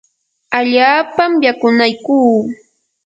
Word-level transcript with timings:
allaapam 0.57 1.31
yakunaykuu. 1.45 2.35